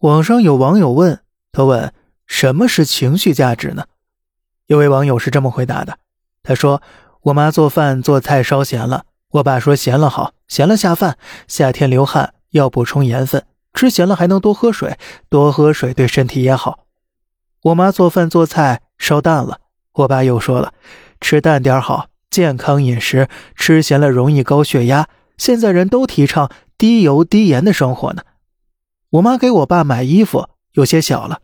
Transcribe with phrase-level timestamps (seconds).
[0.00, 1.20] 网上有网友问
[1.52, 1.92] 他问
[2.26, 3.84] 什么是情绪价值呢？
[4.66, 5.98] 有位网友是这么回答的：
[6.42, 6.80] 他说，
[7.24, 13.44] 我妈做饭做菜烧咸了，我爸说咸了好，咸了下饭，夏天流汗要补充盐分，
[13.74, 14.96] 吃咸了还能多喝水，
[15.28, 16.86] 多喝水对身体也好。
[17.64, 19.58] 我妈做饭做菜烧淡了，
[19.92, 20.72] 我爸又说了，
[21.20, 25.08] 吃淡点好，健康饮食，吃咸了容易高血压。
[25.36, 28.22] 现在人都提倡低油低盐的生活呢。
[29.10, 31.40] 我妈给我爸买衣服有些小了，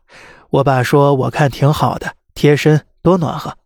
[0.51, 3.57] 我爸说我看挺好的，贴身多暖和。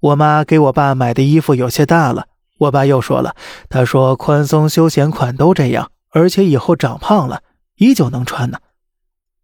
[0.00, 2.26] 我妈给我爸买的衣服有些大了，
[2.58, 3.34] 我爸又说了，
[3.70, 7.40] 他说宽松休闲款都这样，而且以后长胖了
[7.76, 8.58] 依旧能穿呢。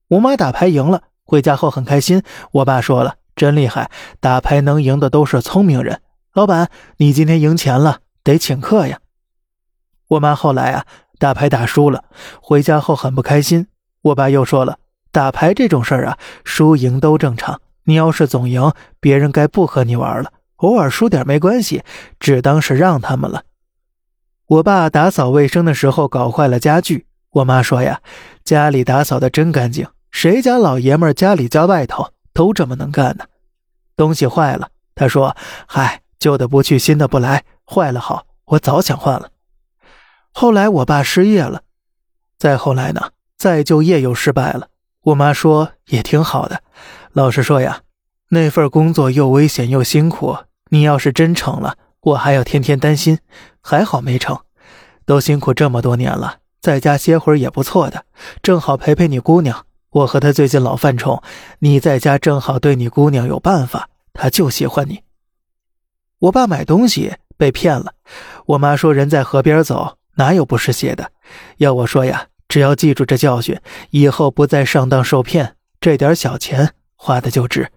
[0.09, 2.23] 我妈打牌赢了，回家后很开心。
[2.53, 6.03] 我爸说了，真厉害，打牌能赢的都是聪明人。
[6.35, 8.99] 老板，你今天赢钱了，得请客呀。
[10.09, 10.85] 我妈后来啊，
[11.19, 12.05] 打牌打输了，
[12.43, 13.67] 回家后很不开心。
[14.03, 14.79] 我爸又说了，
[15.11, 17.61] 打牌这种事儿啊，输赢都正常。
[17.85, 20.33] 你要是总赢，别人该不和你玩了。
[20.57, 21.83] 偶尔输点没关系，
[22.19, 23.45] 只当是让他们了。
[24.47, 28.01] 我爸打扫卫生的时候搞坏了家具，我妈说呀，
[28.45, 33.25] 家里打扫的真干净，谁家老爷们家里家外头都这么能干呢？
[33.97, 39.31] 东西坏了，他说，嗨，旧的不去，新的不来，坏了好，我早想换了。
[40.33, 41.63] 后来我爸失业了，
[42.39, 43.11] 再后来呢？
[43.39, 44.69] 再就业又失败了，
[45.05, 46.61] 我妈说也挺好的。
[47.13, 47.83] 老实说呀，
[48.31, 50.37] 那份工作又危险又辛苦，
[50.71, 53.21] 你要是真成了，我还要天天担心。
[53.63, 54.41] 还好没成，
[55.07, 58.05] 都辛苦这么多年了，在家歇会儿也不错的，
[58.43, 59.65] 正好陪陪你姑娘。
[59.91, 61.23] 我和她最近老犯冲，
[61.61, 65.03] 你在家正好对你姑娘有办法，她就喜欢你。
[66.19, 67.93] 我爸买东西被骗了，
[68.47, 71.13] 我妈说人在河边走，哪有不湿鞋的？
[71.59, 72.27] 要我说呀。
[72.49, 73.61] 只要记住这教训，
[73.91, 77.71] 以后不再上当受骗，这点小钱花的就值。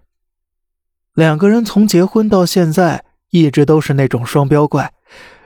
[1.14, 4.94] 两个人从结婚到现在，一直都是那种双标怪，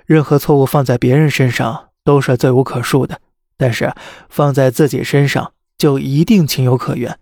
[0.05, 3.19] 任何错误放在别人身上都是罪无可恕的，
[3.57, 3.91] 但是
[4.29, 7.17] 放在自己身上就一定情有可原，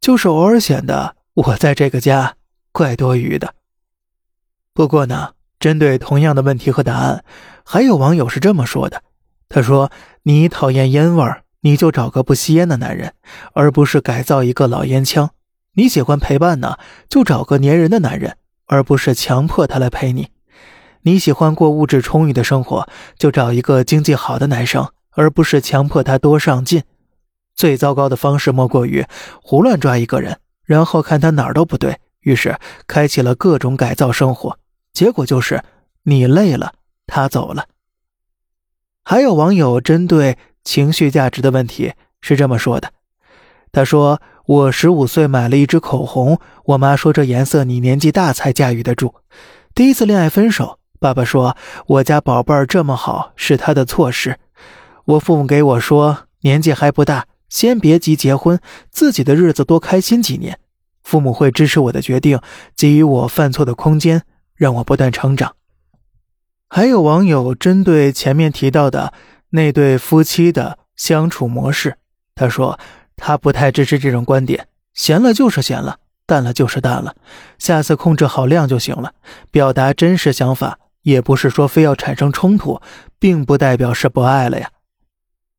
[0.00, 2.34] 就是偶尔显得我在这个家
[2.72, 3.54] 怪多余的。
[4.74, 7.24] 不过呢，针对同样的问题和答案，
[7.64, 9.04] 还有网友是这么说的。
[9.48, 9.90] 他说
[10.24, 13.14] ：“你讨厌烟味儿，你就找个不吸烟的男人，
[13.54, 15.30] 而不是改造一个老烟枪。
[15.74, 18.36] 你喜欢陪伴呢，就找个粘人的男人，
[18.66, 20.28] 而不是强迫他来陪你。
[21.02, 26.82] 你喜欢过物质充裕的生活，就找一个经济好的男生，而不是强迫他多上进。
[27.54, 29.06] 最糟糕的方式莫过于
[29.40, 34.58] 胡乱抓一个人，然后看他哪儿都不对，于是开启了各种改造生活，
[34.92, 35.62] 结果就是
[36.02, 36.72] 你累了，
[37.06, 37.66] 他走了。”
[39.08, 42.90] 还有网友针对情绪价值的问题是这么说的
[43.70, 49.14] ：“他说，我十五岁买了一支口红，我妈说这颜色你年纪大才驾驭得住。
[49.76, 51.56] 第一次恋爱分手，爸爸说
[51.86, 54.40] 我家宝贝儿这么好是他的错事。
[55.04, 58.58] 我父母给我说年纪还不大，先别急结婚，
[58.90, 60.58] 自己的日子多开心几年。
[61.04, 62.40] 父母会支持我的决定，
[62.76, 64.22] 给予我犯错的空间，
[64.56, 65.54] 让我不断成长。”
[66.76, 69.14] 还有网友针对前面提到的
[69.48, 71.96] 那对夫妻的相处模式，
[72.34, 72.78] 他说
[73.16, 77.14] 他不太支持这种观点，闲了就是闲了，淡了就是淡了，
[77.58, 79.14] 下次控制好量就行了。
[79.50, 82.82] 表达真实想法，也不是说非要产生冲突，
[83.18, 84.68] 并不代表是不爱了呀。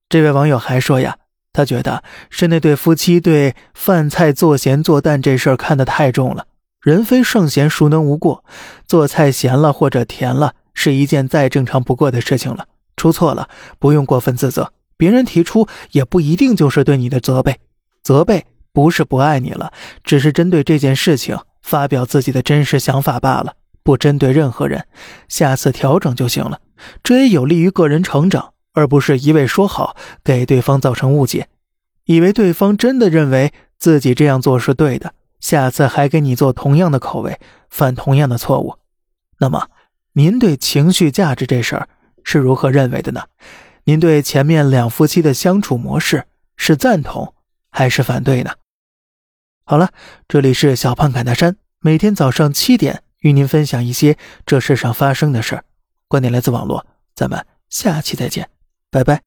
[0.08, 1.18] 这位网友还说呀，
[1.52, 6.46] 他觉得是那对夫妻对饭菜做咸做淡这事儿看得太重了。
[6.80, 8.44] 人非圣贤，孰能无过？
[8.86, 10.54] 做菜咸了或者甜了。
[10.80, 13.50] 是一件再正常不过的事情了，出错了
[13.80, 17.60] 不用过分自责，别人提出也不一定就是对你的责备，
[18.04, 19.74] 责备不是不爱你了，
[20.04, 24.86] 只是针对这件事情发表自己的真实想法罢了，不针对任何人，
[25.28, 26.62] 下次调整就行了，
[27.02, 31.48] 这也有利于个人成长，而不是一味说好给对方造成误解，
[32.06, 38.76] 以为对方真的认为自己这样做是对的，下次还给你做同样的口味，犯同样的错误，
[39.40, 39.68] 那么。
[40.18, 41.88] 您对情绪价值这事儿
[42.24, 43.26] 是如何认为的呢？
[43.84, 46.26] 您对前面两夫妻的相处模式
[46.56, 47.36] 是赞同
[47.70, 48.56] 还是反对呢？
[49.64, 49.92] 好了，
[50.28, 55.64] 这里是小胖侃大山，每天早上七点与您分享一些这世上发生的事儿，
[56.08, 58.50] 观点来自网络，咱们下期再见，
[58.90, 59.27] 拜拜。